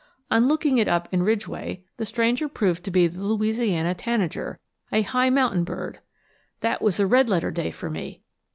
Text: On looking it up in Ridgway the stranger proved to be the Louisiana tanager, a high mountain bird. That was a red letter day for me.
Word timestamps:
On 0.31 0.47
looking 0.47 0.79
it 0.79 0.87
up 0.87 1.07
in 1.11 1.21
Ridgway 1.21 1.83
the 1.97 2.07
stranger 2.07 2.49
proved 2.49 2.83
to 2.85 2.89
be 2.89 3.05
the 3.05 3.23
Louisiana 3.23 3.93
tanager, 3.93 4.57
a 4.91 5.03
high 5.03 5.29
mountain 5.29 5.63
bird. 5.63 5.99
That 6.61 6.81
was 6.81 6.99
a 6.99 7.05
red 7.05 7.29
letter 7.29 7.51
day 7.51 7.69
for 7.69 7.87
me. 7.91 8.23